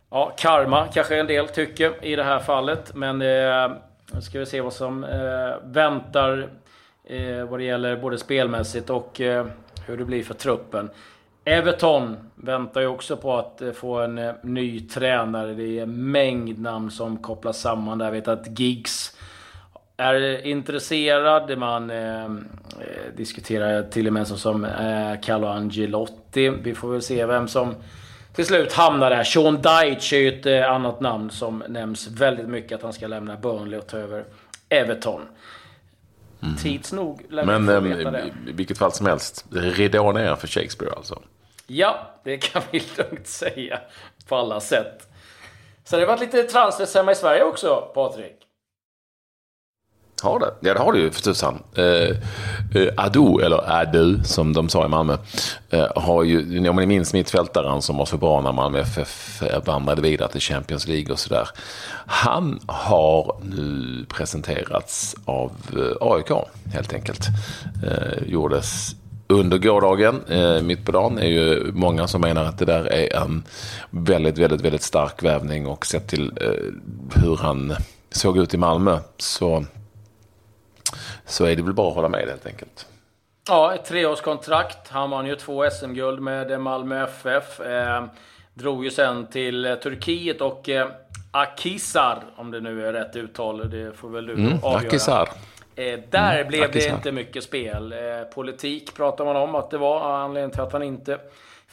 ja, 0.09 0.33
karma 0.37 0.87
kanske 0.93 1.19
en 1.19 1.27
del 1.27 1.47
tycker 1.47 2.05
i 2.05 2.15
det 2.15 2.23
här 2.23 2.39
fallet. 2.39 2.95
Men 2.95 3.21
eh, 3.21 3.71
nu 4.13 4.21
ska 4.21 4.39
vi 4.39 4.45
se 4.45 4.61
vad 4.61 4.73
som 4.73 5.03
eh, 5.03 5.55
väntar 5.63 6.49
eh, 7.05 7.45
vad 7.49 7.59
det 7.59 7.63
gäller 7.63 7.95
både 7.95 8.17
spelmässigt 8.17 8.89
och 8.89 9.21
eh, 9.21 9.45
hur 9.87 9.97
det 9.97 10.05
blir 10.05 10.23
för 10.23 10.33
truppen. 10.33 10.89
Everton 11.45 12.17
väntar 12.35 12.81
ju 12.81 12.87
också 12.87 13.17
på 13.17 13.37
att 13.37 13.61
eh, 13.61 13.71
få 13.71 13.99
en 13.99 14.17
eh, 14.17 14.33
ny 14.43 14.79
tränare. 14.79 15.53
Det 15.53 15.79
är 15.79 15.83
en 15.83 16.11
mängd 16.11 16.59
namn 16.59 16.91
som 16.91 17.17
kopplas 17.17 17.59
samman 17.59 17.97
där. 17.97 18.05
Jag 18.05 18.11
vet 18.11 18.27
att 18.27 18.59
Giggs 18.59 19.17
är 19.97 20.45
intresserad. 20.45 21.57
Man 21.57 21.89
eh, 21.89 22.23
eh, 22.23 22.29
diskuterar 23.17 23.83
till 23.83 24.07
och 24.07 24.13
med 24.13 24.27
som, 24.27 24.37
som 24.37 24.65
eh, 24.65 25.19
Carlo 25.21 25.47
Angelotti. 25.47 26.49
Vi 26.49 26.75
får 26.75 26.91
väl 26.91 27.01
se 27.01 27.25
vem 27.25 27.47
som 27.47 27.75
till 28.35 28.45
slut 28.45 28.73
hamnar 28.73 29.09
där. 29.09 29.23
Sean 29.23 29.55
Dyche 29.61 30.15
är 30.15 30.19
ju 30.19 30.39
ett 30.39 30.45
eh, 30.45 30.71
annat 30.71 31.01
namn 31.01 31.29
som 31.29 31.63
nämns 31.67 32.07
väldigt 32.07 32.47
mycket. 32.47 32.75
Att 32.75 32.83
han 32.83 32.93
ska 32.93 33.07
lämna 33.07 33.35
Burnley 33.35 33.79
och 33.79 33.87
ta 33.87 33.97
över 33.97 34.25
Everton. 34.69 35.21
Mm. 36.41 36.55
Tids 36.55 36.93
nog 36.93 37.21
lär 37.29 37.45
Men 37.45 37.67
vi 37.67 37.73
få 37.73 37.97
veta 37.97 38.11
det. 38.11 38.23
i 38.47 38.51
vilket 38.51 38.77
fall 38.77 38.91
som 38.91 39.05
helst, 39.05 39.45
ridå 39.51 40.11
ner 40.11 40.35
för 40.35 40.47
Shakespeare 40.47 40.93
alltså? 40.95 41.21
Ja, 41.73 42.09
det 42.23 42.37
kan 42.37 42.61
vi 42.71 42.79
lugnt 42.97 43.27
säga. 43.27 43.79
På 44.27 44.35
alla 44.35 44.59
sätt. 44.59 45.07
Så 45.83 45.95
det 45.95 46.01
har 46.01 46.07
varit 46.07 46.21
lite 46.21 46.43
transfers 46.43 46.95
hemma 46.95 47.11
i 47.11 47.15
Sverige 47.15 47.43
också, 47.43 47.91
Patrik. 47.93 48.35
Har 50.23 50.39
det? 50.39 50.53
Ja, 50.59 50.73
det 50.73 50.79
har 50.79 50.93
det 50.93 50.99
ju 50.99 51.11
för 51.11 51.21
tusan. 51.21 51.63
Eh, 51.75 51.83
eh, 52.81 52.93
Adu, 52.97 53.41
eller 53.43 53.71
Adu 53.71 54.23
som 54.23 54.53
de 54.53 54.69
sa 54.69 54.85
i 54.85 54.87
Malmö, 54.87 55.17
eh, 55.69 55.87
har 55.95 56.23
ju, 56.23 56.69
om 56.69 56.75
ni 56.75 56.85
minns 56.85 57.13
mittfältaren 57.13 57.81
som 57.81 57.97
var 57.97 58.05
så 58.05 58.17
bra 58.17 58.41
när 58.41 58.51
Malmö 58.51 58.79
FF 58.79 59.43
vandrade 59.65 60.01
vidare 60.01 60.31
till 60.31 60.41
Champions 60.41 60.87
League 60.87 61.11
och 61.13 61.19
sådär. 61.19 61.49
Han 62.07 62.59
har 62.67 63.37
nu 63.43 64.05
presenterats 64.09 65.15
av 65.25 65.51
eh, 65.77 66.07
AIK 66.07 66.31
helt 66.73 66.93
enkelt. 66.93 67.27
Eh, 67.87 68.23
gjordes 68.27 68.95
under 69.27 69.57
gårdagen, 69.57 70.23
eh, 70.29 70.61
mitt 70.61 70.85
på 70.85 70.91
dagen, 70.91 71.17
är 71.17 71.27
ju 71.27 71.71
många 71.73 72.07
som 72.07 72.21
menar 72.21 72.45
att 72.45 72.59
det 72.59 72.65
där 72.65 72.85
är 72.85 73.15
en 73.15 73.43
väldigt, 73.89 74.37
väldigt, 74.37 74.61
väldigt 74.61 74.83
stark 74.83 75.23
vävning 75.23 75.67
och 75.67 75.85
sett 75.85 76.07
till 76.07 76.31
eh, 76.41 77.21
hur 77.21 77.37
han 77.37 77.75
såg 78.11 78.37
ut 78.37 78.53
i 78.53 78.57
Malmö 78.57 78.99
så 79.17 79.65
så 81.25 81.45
är 81.45 81.55
det 81.55 81.61
väl 81.61 81.73
bara 81.73 81.87
att 81.87 81.95
hålla 81.95 82.09
med 82.09 82.27
helt 82.27 82.45
enkelt. 82.45 82.85
Ja, 83.47 83.75
ett 83.75 83.85
treårskontrakt. 83.85 84.87
Han 84.89 85.09
vann 85.09 85.25
ju 85.25 85.35
två 85.35 85.69
SM-guld 85.69 86.21
med 86.21 86.61
Malmö 86.61 87.03
FF. 87.03 87.59
Eh, 87.59 88.05
drog 88.53 88.83
ju 88.83 88.91
sen 88.91 89.27
till 89.27 89.77
Turkiet 89.83 90.41
och 90.41 90.69
eh, 90.69 90.87
Akisar, 91.31 92.23
om 92.35 92.51
det 92.51 92.59
nu 92.59 92.87
är 92.87 92.93
rätt 92.93 93.15
uttal, 93.15 93.69
det 93.69 93.93
får 93.97 94.09
väl 94.09 94.25
du 94.25 94.33
mm, 94.33 94.53
avgöra. 94.63 94.87
Akisar. 94.87 95.29
Eh, 95.75 95.99
där 96.09 96.35
mm, 96.35 96.47
blev 96.47 96.71
det 96.71 96.87
inte 96.87 97.11
mycket 97.11 97.43
spel. 97.43 97.93
Eh, 97.93 98.23
politik 98.33 98.95
pratar 98.95 99.25
man 99.25 99.35
om 99.35 99.55
att 99.55 99.69
det 99.69 99.77
var 99.77 100.01
anledningen 100.01 100.51
till 100.51 100.61
att 100.61 100.73
han 100.73 100.83
inte 100.83 101.19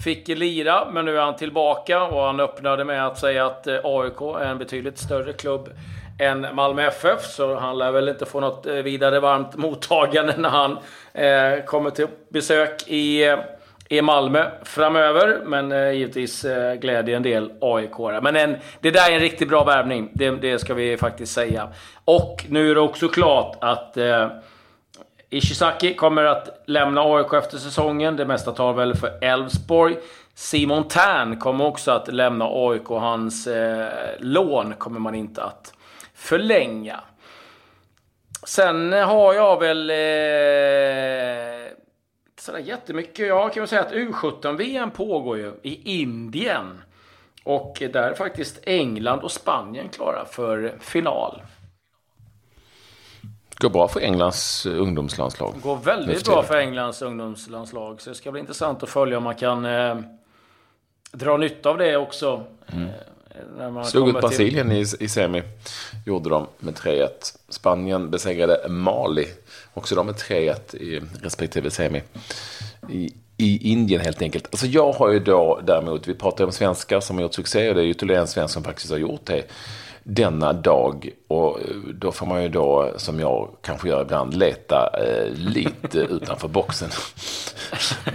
fick 0.05 0.29
lira. 0.29 0.91
Men 0.91 1.05
nu 1.05 1.17
är 1.19 1.23
han 1.23 1.37
tillbaka 1.37 2.03
och 2.03 2.23
han 2.23 2.41
öppnade 2.41 2.85
med 2.85 3.07
att 3.07 3.19
säga 3.19 3.47
att 3.47 3.67
eh, 3.67 3.79
AIK 3.85 4.21
är 4.21 4.45
en 4.45 4.59
betydligt 4.59 4.99
större 4.99 5.33
klubb 5.33 5.69
än 6.19 6.47
Malmö 6.53 6.83
FF, 6.83 7.25
så 7.25 7.55
han 7.55 7.79
lär 7.79 7.93
väl 7.93 8.09
inte 8.09 8.27
få 8.27 8.41
något 8.41 8.67
vidare 8.67 9.21
varmt 9.21 9.57
mottagande 9.57 10.37
när 10.37 10.49
han 10.49 10.79
kommer 11.67 11.91
till 11.91 12.07
besök 12.29 12.89
i, 12.89 13.37
i 13.93 14.03
Malmö 14.03 14.51
framöver. 14.63 15.41
Men 15.45 15.73
eh, 15.73 15.91
givetvis 15.91 16.45
eh, 16.45 16.75
glädjer 16.75 17.17
en 17.17 17.23
del 17.23 17.53
aik 17.61 17.91
-are. 17.91 18.21
Men 18.21 18.37
en, 18.37 18.57
det 18.81 18.91
där 18.91 19.11
är 19.11 19.15
en 19.15 19.21
riktigt 19.21 19.49
bra 19.49 19.65
värvning, 19.65 20.11
det, 20.15 20.31
det, 20.31 20.59
ska 20.59 20.75
vi 20.75 20.97
faktiskt 20.97 21.33
säga. 21.33 21.69
Och 22.05 22.45
nu 22.49 22.71
är 22.71 22.75
det 22.75 22.81
också 22.81 23.09
klart 23.09 23.57
att 23.61 23.97
eh, 23.97 24.29
Ishizaki 25.31 25.95
kommer 25.95 26.25
att 26.25 26.63
lämna 26.67 27.01
AIK 27.01 27.33
efter 27.33 27.59
säsongen. 27.59 28.17
Det 28.17 28.27
mesta 28.27 28.53
tar 28.53 28.73
väl 28.73 28.95
för 28.95 29.25
Elfsborg. 29.25 29.97
Simon 30.35 30.89
Tern 30.89 31.37
kommer 31.37 31.67
också 31.67 31.91
att 31.91 32.09
lämna 32.09 32.45
AIK. 32.49 32.89
Hans 32.89 33.47
eh, 33.47 33.89
lån 34.19 34.75
kommer 34.79 35.01
man 35.01 35.15
inte 35.15 35.43
att 35.43 35.75
förlänga. 36.15 37.01
Sen 38.45 38.93
har 38.93 39.35
jag 39.35 39.61
väl 39.61 39.91
eh, 39.91 41.60
sådär 42.41 42.59
jättemycket. 42.59 43.27
Jag 43.27 43.53
kan 43.53 43.61
väl 43.61 43.69
säga 43.69 43.83
att 43.83 43.93
U17-VM 43.93 44.91
pågår 44.91 45.39
ju 45.39 45.53
i 45.63 46.01
Indien. 46.01 46.83
Och 47.45 47.77
där 47.93 48.11
är 48.11 48.15
faktiskt 48.15 48.59
England 48.63 49.21
och 49.21 49.33
Spanien 49.33 49.89
klara 49.89 50.25
för 50.25 50.79
final. 50.81 51.43
Går 53.61 53.71
bra 53.71 53.89
för 53.89 54.01
Englands 54.01 54.67
ungdomslandslag. 54.67 55.55
Går 55.63 55.77
väldigt 55.77 56.25
bra 56.25 56.43
för 56.43 56.57
Englands 56.57 57.03
ungdomslandslag. 57.03 58.01
Så 58.01 58.11
det 58.11 58.17
ska 58.17 58.33
bli 58.33 58.41
intressant 58.41 58.83
att 58.83 58.89
följa 58.89 59.17
om 59.17 59.25
man 59.25 59.35
kan 59.35 59.65
eh, 59.65 59.99
dra 61.13 61.37
nytta 61.37 61.71
av 61.71 61.79
det 61.79 61.97
också. 61.97 62.45
Mm. 62.73 62.89
Eh, 63.59 63.83
Slog 63.83 64.09
ut 64.09 64.21
Brasilien 64.21 64.69
till... 64.69 64.79
i, 65.01 65.05
i 65.05 65.09
semi. 65.09 65.43
Gjorde 66.07 66.31
de 66.31 66.47
med 66.59 66.75
3-1. 66.75 67.09
Spanien 67.49 68.11
besegrade 68.11 68.69
Mali. 68.69 69.27
Också 69.75 69.95
de 69.95 70.07
med 70.07 70.15
3-1 70.15 70.77
i 70.77 71.01
respektive 71.23 71.71
semi. 71.71 72.03
I, 72.89 73.15
i 73.37 73.73
Indien 73.73 74.01
helt 74.01 74.23
enkelt. 74.23 74.49
Alltså 74.51 74.67
jag 74.67 74.93
har 74.93 75.11
ju 75.13 75.19
då 75.19 75.61
däremot, 75.65 76.09
vi 76.09 76.15
pratar 76.15 76.45
om 76.45 76.53
svenskar 76.53 77.01
som 77.01 77.17
har 77.17 77.23
gjort 77.23 77.35
succé 77.35 77.69
och 77.69 77.75
det 77.75 77.81
är 77.81 77.85
ju 77.85 77.91
ytterligare 77.91 78.21
en 78.21 78.29
svensk 78.29 78.55
som 78.55 78.65
faktiskt 78.65 78.91
har 78.91 78.99
gjort 78.99 79.27
det 79.27 79.45
denna 80.15 80.53
dag. 80.53 81.11
Och 81.29 81.59
då 81.95 82.13
får 82.13 82.27
man 82.27 82.43
ju 82.43 82.49
då, 82.49 82.93
som 82.97 83.21
jag 83.21 83.49
kanske 83.63 83.89
gör 83.89 84.03
ibland, 84.03 84.35
leta 84.35 84.91
eh, 84.99 85.33
lite 85.35 85.99
utanför 86.11 86.49
boxen. 86.49 86.91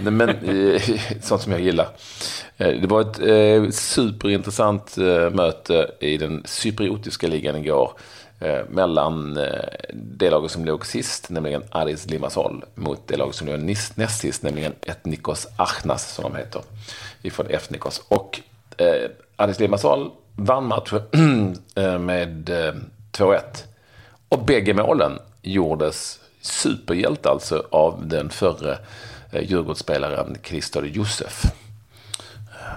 Men 0.00 0.28
eh, 0.28 0.82
sånt 1.22 1.42
som 1.42 1.52
jag 1.52 1.60
gillar. 1.60 1.88
Eh, 2.56 2.68
det 2.68 2.86
var 2.86 3.00
ett 3.00 3.20
eh, 3.20 3.70
superintressant 3.70 4.98
eh, 4.98 5.30
möte 5.30 5.90
i 6.00 6.16
den 6.16 6.42
cypriotiska 6.44 7.26
ligan 7.26 7.56
igår. 7.56 7.92
Eh, 8.40 8.60
mellan 8.68 9.36
eh, 9.36 9.44
det 9.92 10.30
laget 10.30 10.50
som 10.50 10.64
låg 10.64 10.86
sist, 10.86 11.30
nämligen 11.30 11.62
Aris 11.70 12.06
Limassol, 12.10 12.64
mot 12.74 13.08
det 13.08 13.16
laget 13.16 13.34
som 13.34 13.46
låg 13.46 13.60
näst 13.94 14.20
sist, 14.20 14.42
nämligen 14.42 14.72
Etnikos 14.82 15.46
Achnas, 15.56 16.14
som 16.14 16.22
de 16.22 16.38
heter, 16.38 16.62
ifrån 17.22 17.46
Efnikos. 17.46 18.02
Och 18.08 18.40
eh, 18.76 19.10
Aris 19.36 19.60
Limassol 19.60 20.10
vann 20.36 20.66
matchen 20.66 21.56
eh, 21.74 21.98
med 21.98 22.50
eh, 22.50 22.74
2-1. 23.12 23.40
Och 24.28 24.44
bägge 24.44 24.74
målen 24.74 25.18
gjordes 25.42 26.20
superhjälte 26.40 27.30
alltså 27.30 27.66
av 27.70 28.06
den 28.06 28.30
förre 28.30 28.78
eh, 29.30 29.42
Djurgårdsspelaren 29.42 30.36
Christer 30.42 30.82
Josef 30.82 31.42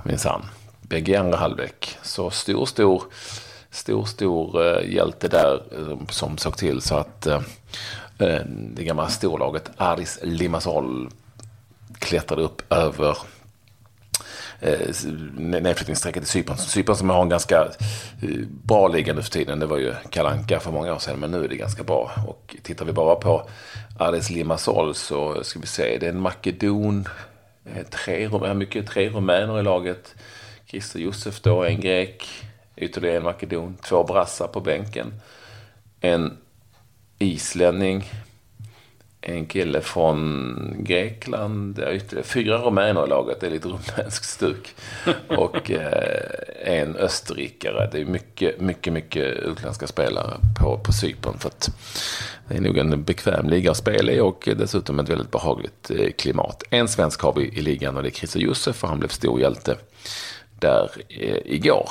minsann. 0.03 0.45
Bägge 0.81 1.11
i 1.11 1.15
andra 1.15 1.37
halvlek. 1.37 1.97
Så 2.01 2.29
stor, 2.29 2.65
stor, 2.65 3.03
stor, 3.71 4.05
stor 4.05 4.81
hjälte 4.81 5.27
där 5.27 5.61
som 6.09 6.37
såg 6.37 6.57
till 6.57 6.81
så 6.81 6.95
att 6.95 7.27
det 8.17 8.83
gamla 8.83 9.09
storlaget 9.09 9.71
Aris 9.77 10.19
Limassol 10.23 11.09
klättrade 11.99 12.41
upp 12.41 12.73
över 12.73 13.17
Eh, 14.61 14.95
nedflyttningsstrecket 15.35 16.23
i 16.23 16.25
Cypern. 16.25 16.57
Cypern 16.57 16.95
som 16.95 17.09
har 17.09 17.21
en 17.21 17.29
ganska 17.29 17.61
eh, 18.21 18.29
bra 18.63 18.87
liga 18.87 19.13
nu 19.13 19.21
för 19.21 19.31
tiden. 19.31 19.59
Det 19.59 19.65
var 19.65 19.77
ju 19.77 19.93
kalanka 20.09 20.59
för 20.59 20.71
många 20.71 20.93
år 20.93 20.99
sedan, 20.99 21.19
men 21.19 21.31
nu 21.31 21.43
är 21.43 21.47
det 21.47 21.55
ganska 21.55 21.83
bra. 21.83 22.11
Och 22.27 22.55
tittar 22.63 22.85
vi 22.85 22.91
bara 22.91 23.15
på 23.15 23.49
Aris 23.99 24.29
Limassol 24.29 24.95
så 24.95 25.43
ska 25.43 25.59
vi 25.59 25.67
se, 25.67 25.97
det 25.97 26.05
är 26.05 26.09
en 26.09 26.21
makedon, 26.21 27.07
eh, 27.65 27.83
tre, 27.83 28.53
mycket, 28.53 28.87
tre 28.87 29.09
rumäner 29.09 29.59
i 29.59 29.63
laget. 29.63 30.15
Christer 30.65 30.99
Josef 30.99 31.41
då, 31.41 31.63
en 31.63 31.79
grek, 31.79 32.29
ytterligare 32.75 33.17
en 33.17 33.23
makedon, 33.23 33.77
två 33.83 34.03
brassar 34.03 34.47
på 34.47 34.61
bänken. 34.61 35.13
En 36.01 36.37
islänning, 37.19 38.05
en 39.21 39.45
kille 39.45 39.81
från 39.81 40.75
Grekland, 40.79 41.79
ytterligare 41.79 42.23
fyra 42.23 42.57
rumäner 42.57 43.05
i 43.05 43.09
laget, 43.09 43.39
det 43.39 43.47
är 43.47 43.51
lite 43.51 43.67
rumänskt 43.67 44.25
stuk. 44.25 44.75
Och 45.27 45.71
eh, 45.71 46.73
en 46.77 46.95
österrikare. 46.95 47.89
Det 47.91 48.01
är 48.01 48.05
mycket, 48.05 48.61
mycket, 48.61 48.93
mycket 48.93 49.23
utländska 49.23 49.87
spelare 49.87 50.37
på, 50.59 50.77
på 50.77 50.93
Cypern. 50.93 51.37
För 51.39 51.49
att 51.49 51.69
det 52.47 52.57
är 52.57 52.61
nog 52.61 52.77
en 52.77 53.03
bekväm 53.03 53.49
liga 53.49 53.71
att 53.71 53.77
spela 53.77 54.11
i 54.11 54.19
och 54.19 54.49
dessutom 54.57 54.99
ett 54.99 55.09
väldigt 55.09 55.31
behagligt 55.31 55.91
eh, 55.91 56.11
klimat. 56.17 56.63
En 56.69 56.87
svensk 56.87 57.21
har 57.21 57.33
vi 57.33 57.41
i 57.41 57.61
ligan 57.61 57.97
och 57.97 58.03
det 58.03 58.09
är 58.09 58.13
Christer 58.13 58.39
Josef 58.39 58.83
och 58.83 58.89
han 58.89 58.99
blev 58.99 59.09
stor 59.09 59.39
hjälte 59.39 59.77
där 60.59 60.89
eh, 61.09 61.37
igår. 61.45 61.89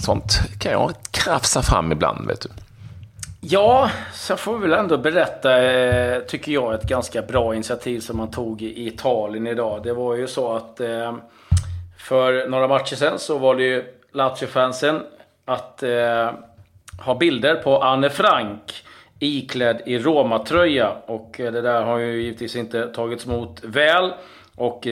Sånt 0.00 0.40
kan 0.58 0.72
jag 0.72 0.94
krafsa 1.10 1.62
fram 1.62 1.92
ibland, 1.92 2.26
vet 2.26 2.40
du. 2.40 2.48
Ja, 3.40 3.90
så 4.12 4.36
får 4.36 4.58
vi 4.58 4.68
väl 4.68 4.78
ändå 4.78 4.98
berätta, 4.98 5.62
eh, 5.62 6.20
tycker 6.20 6.52
jag, 6.52 6.74
ett 6.74 6.82
ganska 6.82 7.22
bra 7.22 7.54
initiativ 7.54 8.00
som 8.00 8.16
man 8.16 8.30
tog 8.30 8.62
i 8.62 8.86
Italien 8.86 9.46
idag. 9.46 9.82
Det 9.82 9.92
var 9.92 10.14
ju 10.14 10.26
så 10.26 10.56
att 10.56 10.80
eh, 10.80 11.16
för 11.98 12.48
några 12.48 12.68
matcher 12.68 12.96
sedan 12.96 13.18
så 13.18 13.38
var 13.38 13.54
det 13.54 13.62
ju 13.62 13.84
Lazio-fansen 14.12 15.02
att 15.44 15.82
eh, 15.82 16.30
ha 17.04 17.14
bilder 17.20 17.54
på 17.54 17.82
Anne 17.82 18.10
Frank 18.10 18.84
iklädd 19.18 19.82
i 19.86 19.98
Roma-tröja. 19.98 20.92
Och 21.06 21.34
det 21.36 21.60
där 21.60 21.82
har 21.82 21.98
ju 21.98 22.22
givetvis 22.22 22.56
inte 22.56 22.86
tagits 22.86 23.26
emot 23.26 23.60
väl. 23.64 24.12
Och 24.56 24.86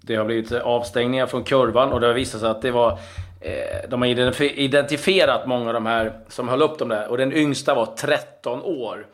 det 0.00 0.16
har 0.16 0.24
blivit 0.24 0.52
avstängningar 0.52 1.26
från 1.26 1.44
kurvan 1.44 1.92
och 1.92 2.00
det 2.00 2.06
har 2.06 2.14
visat 2.14 2.40
sig 2.40 2.50
att 2.50 2.62
det 2.62 2.70
var 2.70 2.98
Eh, 3.44 3.88
de 3.88 4.02
har 4.02 4.42
identifierat 4.42 5.46
många 5.46 5.66
av 5.66 5.74
de 5.74 5.86
här 5.86 6.12
som 6.28 6.48
höll 6.48 6.62
upp 6.62 6.78
dem 6.78 6.88
där. 6.88 7.08
Och 7.08 7.18
den 7.18 7.32
yngsta 7.32 7.74
var 7.74 7.86
13 7.86 8.62
år. 8.62 9.06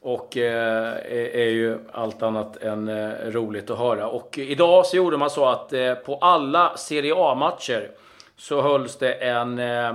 Och 0.00 0.36
eh, 0.36 0.94
är 1.32 1.50
ju 1.50 1.78
allt 1.92 2.22
annat 2.22 2.62
än 2.62 2.88
eh, 2.88 3.10
roligt 3.24 3.70
att 3.70 3.78
höra. 3.78 4.06
Och 4.06 4.38
idag 4.38 4.86
så 4.86 4.96
gjorde 4.96 5.16
man 5.16 5.30
så 5.30 5.46
att 5.46 5.72
eh, 5.72 5.94
på 5.94 6.16
alla 6.16 6.76
Serie 6.76 7.14
A-matcher 7.16 7.90
så 8.36 8.62
hölls 8.62 8.98
det 8.98 9.12
en 9.12 9.58
eh, 9.58 9.94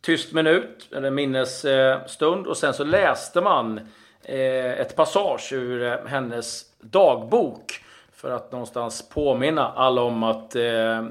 tyst 0.00 0.32
minut, 0.32 0.88
eller 0.96 1.10
minnesstund. 1.10 2.46
och 2.46 2.56
sen 2.56 2.74
så 2.74 2.84
läste 2.84 3.40
man 3.40 3.80
eh, 4.22 4.80
ett 4.80 4.96
passage 4.96 5.52
ur 5.52 5.82
eh, 5.82 5.96
hennes 6.06 6.64
dagbok. 6.80 7.84
För 8.12 8.30
att 8.30 8.52
någonstans 8.52 9.08
påminna 9.08 9.72
alla 9.72 10.02
om 10.02 10.22
att 10.22 10.56
eh, 10.56 11.02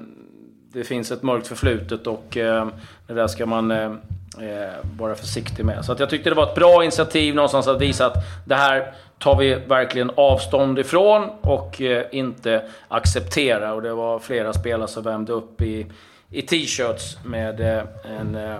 det 0.74 0.84
finns 0.84 1.12
ett 1.12 1.24
mörkt 1.24 1.48
förflutet 1.48 2.08
och 2.08 2.38
eh, 2.38 2.68
det 3.08 3.14
där 3.14 3.28
ska 3.28 3.46
man 3.46 3.72
eh, 3.72 3.92
eh, 4.40 4.74
vara 4.98 5.16
försiktig 5.16 5.66
med. 5.66 5.86
Så 5.86 5.92
att 5.92 6.00
jag 6.00 6.10
tyckte 6.10 6.30
det 6.30 6.36
var 6.36 6.50
ett 6.50 6.56
bra 6.56 6.84
initiativ 6.84 7.36
någonstans 7.36 7.68
att 7.68 7.82
visa 7.82 8.06
att 8.06 8.16
det 8.46 8.56
här 8.56 8.94
tar 9.20 9.36
vi 9.36 9.56
verkligen 9.56 10.12
avstånd 10.16 10.80
ifrån 10.80 11.30
och 11.42 11.82
eh, 11.82 12.06
inte 12.12 12.62
acceptera. 12.88 13.74
Och 13.74 13.82
det 13.82 13.94
var 13.94 14.20
flera 14.20 14.54
spelare 14.54 14.88
som 14.88 15.04
värmde 15.04 15.34
upp 15.34 15.62
i, 15.62 15.86
i 16.30 16.42
t-shirts 16.42 17.18
med 17.26 17.60
eh, 17.60 17.84
en... 18.20 18.36
Eh, 18.36 18.60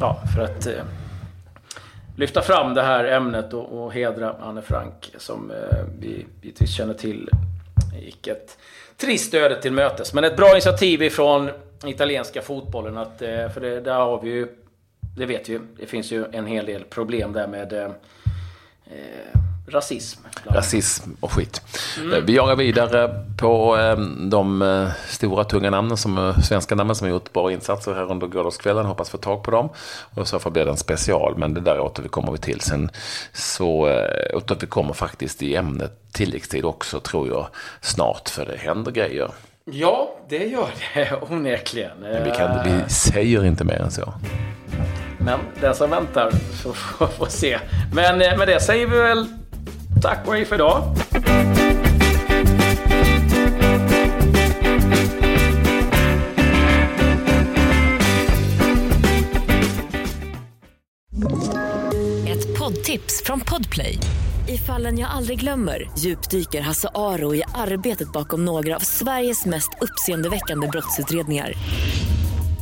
ja, 0.00 0.22
för 0.34 0.44
att 0.44 0.66
eh, 0.66 0.84
lyfta 2.16 2.42
fram 2.42 2.74
det 2.74 2.82
här 2.82 3.04
ämnet 3.04 3.52
och, 3.52 3.84
och 3.84 3.92
hedra 3.92 4.34
Anne 4.42 4.62
Frank 4.62 5.12
som 5.18 5.50
eh, 5.50 5.78
vi 5.98 6.26
givetvis 6.42 6.70
känner 6.70 6.94
till 6.94 7.30
gick 8.00 8.26
ett 8.26 8.58
trist 8.96 9.34
öde 9.34 9.62
till 9.62 9.72
mötes. 9.72 10.14
Men 10.14 10.24
ett 10.24 10.36
bra 10.36 10.52
initiativ 10.52 11.02
ifrån 11.02 11.50
italienska 11.84 12.42
fotbollen. 12.42 12.96
Att, 12.96 13.22
eh, 13.22 13.48
för 13.48 13.60
det, 13.60 13.80
där 13.80 13.94
har 13.94 14.22
vi 14.22 14.30
ju 14.30 14.48
det 15.16 15.26
vet 15.26 15.48
vi 15.48 15.52
ju. 15.52 15.60
Det 15.76 15.86
finns 15.86 16.12
ju 16.12 16.24
en 16.32 16.46
hel 16.46 16.66
del 16.66 16.84
problem 16.84 17.32
där 17.32 17.46
med 17.46 17.72
eh, 17.72 17.84
eh 17.84 19.40
rasism. 19.66 20.20
Rasism 20.44 21.10
och 21.20 21.32
skit. 21.32 21.62
Mm. 22.00 22.26
Vi 22.26 22.36
jagar 22.36 22.56
vidare 22.56 23.24
på 23.38 23.76
eh, 23.78 23.96
de 24.30 24.62
eh, 24.62 24.88
stora 25.08 25.44
tunga 25.44 25.70
namnen, 25.70 25.96
som, 25.96 26.34
svenska 26.44 26.74
namnen 26.74 26.96
som 26.96 27.06
har 27.06 27.12
gjort 27.12 27.32
bra 27.32 27.52
insatser 27.52 27.94
här 27.94 28.10
under 28.10 28.26
gårdagskvällen. 28.26 28.86
Hoppas 28.86 29.10
få 29.10 29.18
tag 29.18 29.42
på 29.42 29.50
dem. 29.50 29.68
Och 30.14 30.28
så 30.28 30.38
får 30.38 30.50
blir 30.50 30.64
det 30.64 30.70
en 30.70 30.76
special, 30.76 31.38
men 31.38 31.54
det 31.54 31.60
där 31.60 31.80
återkommer 31.80 32.32
vi 32.32 32.38
till. 32.38 32.60
Sen 32.60 32.90
så 33.32 34.00
återkommer 34.34 34.92
faktiskt 34.92 35.42
i 35.42 35.56
ämnet 35.56 36.12
tilläggstid 36.12 36.64
också, 36.64 37.00
tror 37.00 37.28
jag, 37.28 37.46
snart. 37.80 38.28
För 38.28 38.46
det 38.46 38.56
händer 38.56 38.92
grejer. 38.92 39.30
Ja, 39.70 40.16
det 40.28 40.46
gör 40.46 40.68
det 40.94 41.12
onekligen. 41.30 41.98
Men 42.00 42.24
vi, 42.24 42.30
kan, 42.30 42.64
vi 42.64 42.90
säger 42.90 43.44
inte 43.44 43.64
mer 43.64 43.78
än 43.78 43.90
så. 43.90 44.14
Men 45.18 45.38
den 45.60 45.74
som 45.74 45.90
väntar 45.90 46.30
får, 46.62 47.06
får 47.06 47.26
se. 47.26 47.58
Men 47.92 48.18
med 48.18 48.48
det 48.48 48.60
säger 48.60 48.86
vi 48.86 48.96
väl 48.96 49.26
tack 50.02 50.26
och 50.26 50.34
hej 50.34 50.44
för 50.44 50.54
idag. 50.54 50.82
Ett 62.28 62.58
poddtips 62.58 63.22
från 63.24 63.40
Podplay. 63.40 63.98
I 64.48 64.58
fallen 64.58 64.98
jag 64.98 65.10
aldrig 65.10 65.40
glömmer 65.40 65.90
djupdyker 65.98 66.60
Hasse 66.60 66.88
Aro 66.94 67.34
i 67.34 67.42
arbetet 67.54 68.12
bakom 68.12 68.44
några 68.44 68.76
av 68.76 68.80
Sveriges 68.80 69.46
mest 69.46 69.70
uppseendeväckande 69.80 70.68
brottsutredningar 70.68 71.52